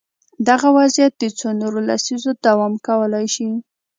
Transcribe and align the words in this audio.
دغه 0.47 0.67
وضعیت 0.77 1.13
د 1.17 1.23
څو 1.39 1.47
نورو 1.61 1.79
لسیزو 1.89 2.31
دوام 2.45 2.73
کولای 2.87 3.25
شي. 3.35 3.47